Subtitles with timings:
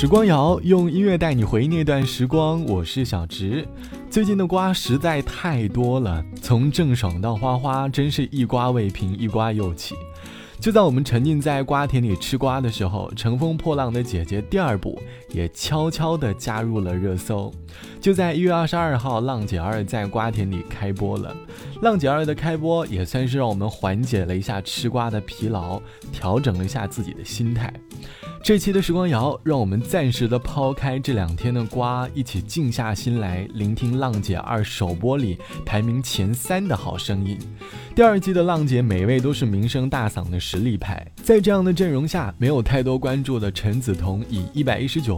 [0.00, 3.66] 时光谣用音乐带你回忆那段时光，我是小植。
[4.08, 9.96] 最近的瓜实在太多了，从郑爽到花花，真是一瓜未平一瓜又起。
[10.60, 14.96] 就在我们沉浸在瓜田里吃瓜的时候，《乘风破浪的姐姐》第二部
[15.30, 17.52] 也悄悄地加入了热搜。
[18.00, 21.36] 就在一月二十二号，《浪姐二》在瓜田里开播了。
[21.82, 25.80] 《浪姐二》的开播也算是让我们缓解了一下吃瓜的疲劳，
[26.12, 27.72] 调整了一下自己的心态。
[28.40, 35.36] 这期的时光谣，让我们暂时的抛开这两天的瓜，一起静下心来聆听《浪姐二》首播里
[35.66, 37.36] 排名前三的好声音。
[37.96, 45.17] 第二季的浪姐每位都是名声大嗓的实力派，在这样的阵容下，没有太多关注的陈梓彤以一百一十九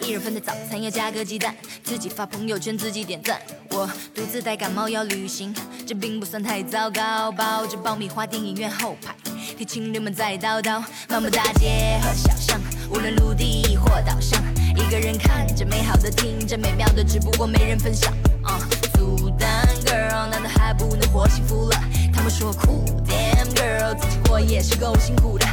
[0.00, 3.40] 一人份的早餐要加个鸡蛋，自己发朋友圈自己点赞。
[3.70, 5.54] 我独自带感冒要旅行，
[5.86, 7.32] 这并不算太糟糕。
[7.32, 9.14] 抱着爆米花，电影院后排，
[9.56, 10.82] 听情侣们在叨叨。
[11.08, 14.42] 漫步大街和小巷，无论陆地或岛上，
[14.76, 18.12] 一个人看着美好的，听着美妙的，只不过没人分享。
[18.42, 18.60] 啊，
[18.98, 21.80] 孤单 girl 难道还不能活幸福了？
[22.12, 25.46] 他们说酷，damn girl 自己活也是够辛苦的。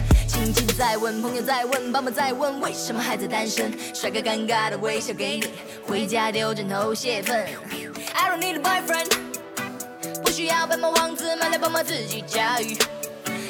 [0.44, 3.72] 亲戚在问，朋友在问，爸妈在问，为什么还在单身？
[3.94, 5.46] 帅哥尴尬的微笑给你，
[5.88, 7.48] 回家丢枕头泄愤。
[8.14, 9.12] I don't need a boyfriend，
[10.24, 12.76] 不需要白马王子，买了宝马自己驾驭，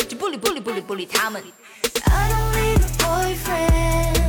[0.09, 1.41] 就不理不理不理不理他们。
[2.03, 4.20] I don't need a boyfriend，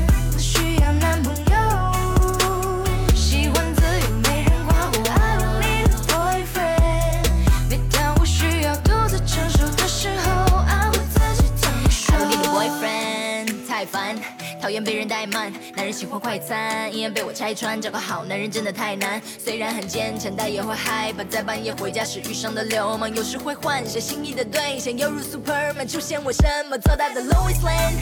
[14.60, 17.80] 讨厌被人怠慢，男人喜欢快餐，一眼被我拆穿。
[17.80, 23.12] 找个好男人真的太难，虽然很坚强，但也会害怕在半夜回家时遇上的流氓。
[23.14, 27.96] 有时会幻想心仪的对象犹如 Superman 出现，我什么做到的 Louis Lane？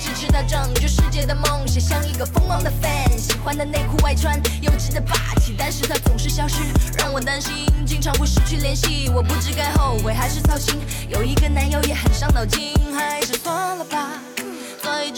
[0.00, 3.18] 支持他拯救世界的梦想，像一个疯狂的 fan。
[3.18, 6.62] 喜欢的内裤外穿，幼稚的霸气，但是他总是消失，
[6.96, 9.10] 让我担心，经常会失去联系。
[9.14, 10.76] 我不知该后悔还是操心，
[11.08, 14.22] 有一个男友也很伤脑筋，还是算了吧。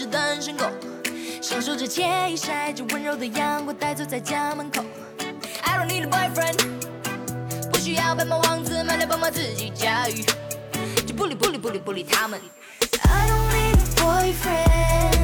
[0.01, 0.65] 只单身狗，
[1.43, 4.83] 享受着惬意，晒着温柔的阳光，呆坐在家门口。
[5.61, 6.57] I don't need a boyfriend，
[7.71, 10.25] 不需要白马王子，买了宝马自己驾驭，
[11.05, 12.41] 就不理不理不理不理他们。
[13.03, 15.20] I don't need a boyfriend。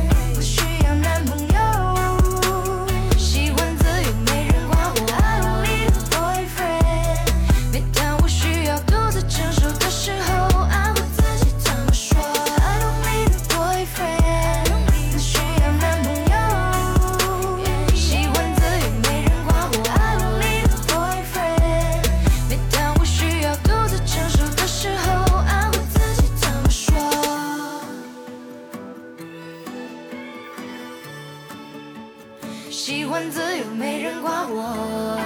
[33.32, 35.18] 自由没人管我。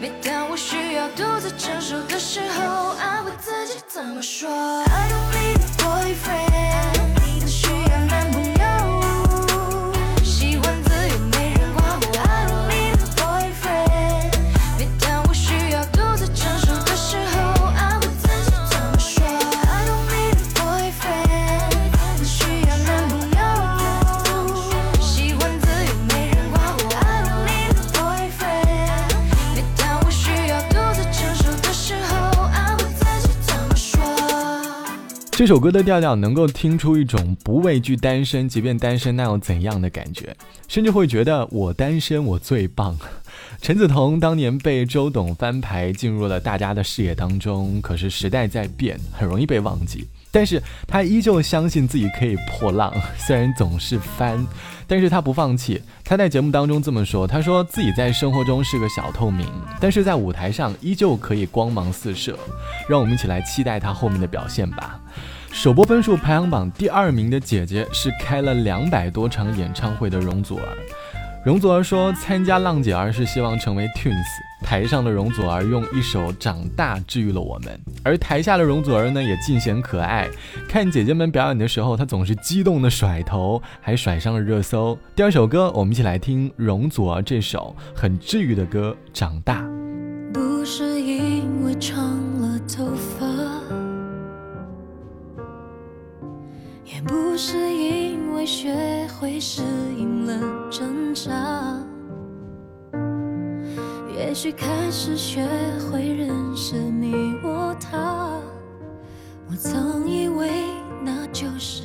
[0.00, 4.48] 每当我需要独自承受的时候安慰自己怎么说？
[35.42, 40.36] 这首歌的调调能够听出一种不畏惧单身，即便单身那又怎样的感觉，
[40.68, 42.96] 甚至会觉得我单身我最棒。
[43.60, 50.06] 陈梓彤当年被周董翻牌进入了大家的视野当中，可是时代在变，很容易被忘记。
[50.30, 54.44] 但是他依旧相信自己可以破浪，虽然总是翻，
[54.86, 55.80] 但是他不放弃。
[56.02, 59.46] 他在节目当中这么说，他说自己在生活中是个小透明，
[59.78, 62.38] 但是在舞台上依旧可以光芒四射。
[62.88, 64.98] 让我们一起来期待他后面的表现吧。
[65.52, 70.78] 首播分数排行榜第二名的姐姐是开了两百多场演唱会的容祖儿。
[71.44, 74.14] 容祖儿说，参加浪姐儿是希望成为 Twins。
[74.62, 80.30] 台上的容祖儿用一首《长大》治愈了我们，而台下的容祖儿呢也尽显可爱。
[80.68, 84.96] 看姐姐们表演的时候，她总是激动的甩头，还甩上了热搜。
[85.16, 89.62] 第二首歌，我们一起来听容祖儿这首很治愈的歌《长大》。
[90.32, 92.00] 不是因为长
[92.40, 93.26] 了头发，
[96.84, 98.01] 也不是因
[98.42, 99.62] 为学会适
[99.96, 101.30] 应了挣扎。
[104.16, 105.46] 也许开始学
[105.78, 108.40] 会认识你我他，
[109.48, 110.50] 我曾以为
[111.04, 111.84] 那就是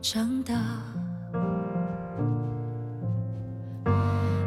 [0.00, 0.54] 长大。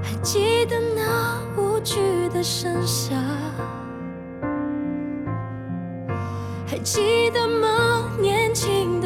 [0.01, 3.15] 还记得那无惧的盛夏，
[6.65, 8.09] 还记得吗？
[8.19, 9.04] 年轻的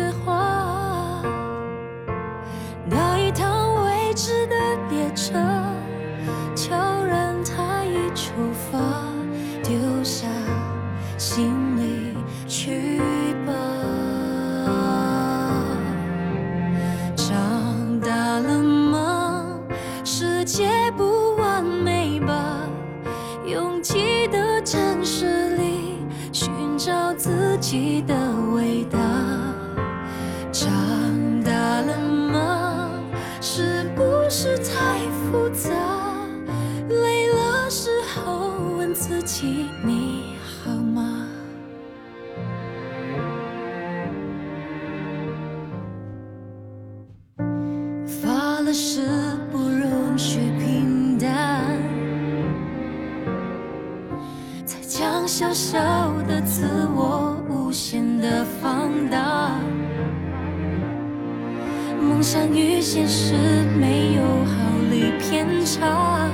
[62.69, 63.33] 与现实
[63.79, 64.53] 没有毫
[64.91, 66.29] 厘偏差，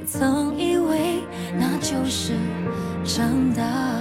[0.00, 1.22] 我曾以为。
[1.56, 2.32] 那就是
[3.04, 3.99] 长大。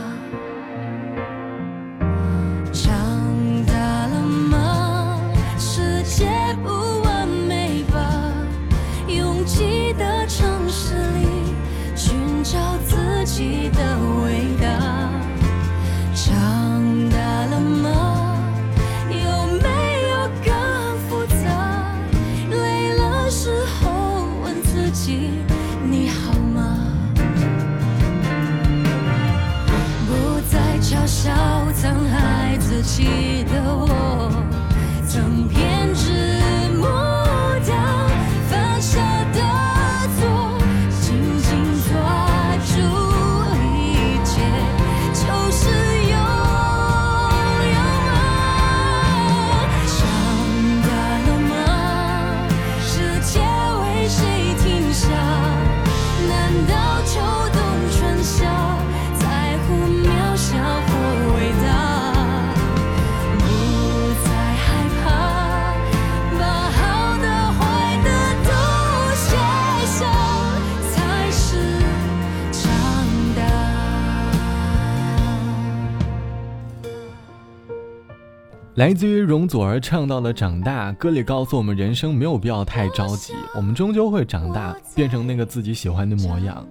[78.79, 86.65] 来自于容祖儿唱到了“长大”，歌里告诉我们，人生没有必要太着急，我们终究会长大，变成那个自己喜欢的模样。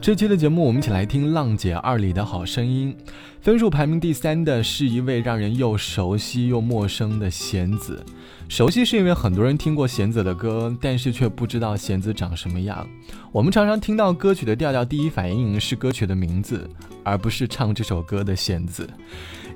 [0.00, 2.96] 这期的节目，我们一起来听《浪姐二》里的好声音。
[3.40, 8.04] 分数排名第三的是一位让人又熟悉又陌生的弦子。
[8.48, 12.86] 熟悉是因为很多人听过弦子的歌，但是却不知道弦子长什么样。
[13.32, 16.68] 我们常常听到歌曲的调调，第一反应是歌曲的名字，
[17.02, 18.88] 而不是唱这首歌的弦子。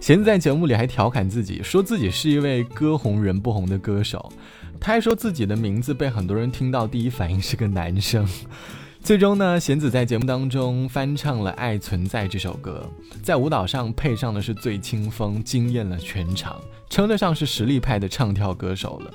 [0.01, 4.33] 弦子在节目里还调侃自己，说自己是一位歌红人不红的歌手。
[4.81, 8.27] 他还说自己的名字被很多人听到，第一反应是个男生。
[9.03, 12.87] 最终呢，弦子在节目当中翻唱了《爱存在》这首歌，
[13.23, 19.11] 在舞蹈上配上的是最清风，惊艳了全场，称得上是实力派的唱跳歌手了。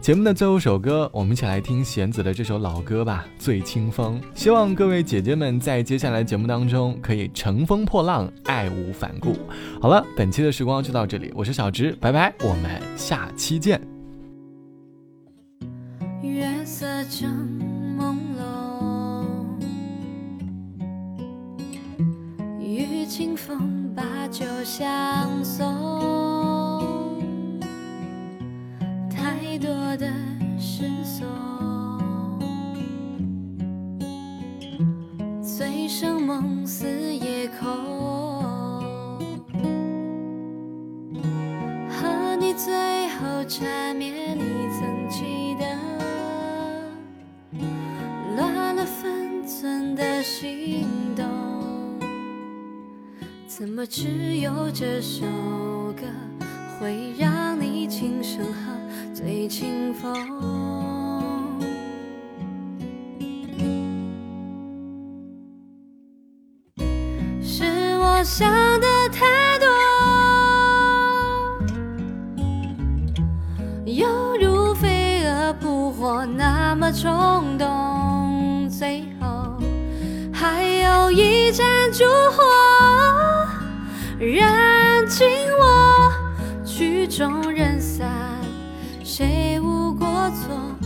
[0.00, 4.20] 节目的最后首歌，我们一起来听弦子的这首老歌吧，《醉清风》。
[4.38, 9.34] 希望各位姐姐们在接下来节目当中可以乘风破浪，爱无反顾。
[9.80, 13.80] 好了，本期的时光就到这里，我是小直，拜拜，我们下期见。
[16.22, 17.65] 月色正
[23.08, 25.64] 清风把酒相送，
[29.08, 30.12] 太多的
[30.58, 31.24] 失措，
[53.58, 55.24] 怎么只有这首
[55.96, 56.02] 歌
[56.78, 60.12] 会让你轻声和醉清风？
[67.42, 67.64] 是
[67.98, 68.46] 我想
[68.78, 69.24] 的太
[69.58, 69.66] 多，
[73.86, 74.06] 犹
[74.38, 79.58] 如飞蛾扑火那么冲动，最后
[80.30, 82.44] 还有一盏烛火
[84.18, 85.26] 燃尽
[85.60, 86.10] 我，
[86.64, 88.10] 曲终人散，
[89.04, 90.85] 谁无过错？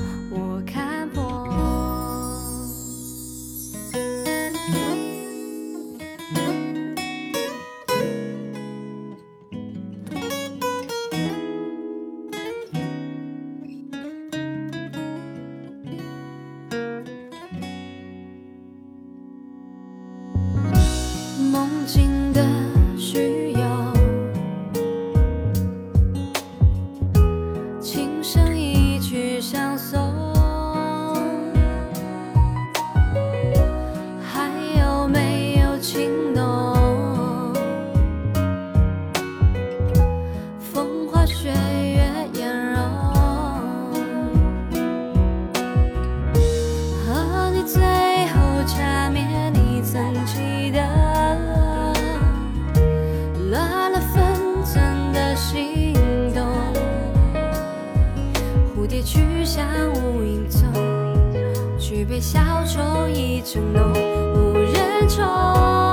[62.21, 63.93] 举杯消愁已成浓，
[64.35, 65.90] 无人宠。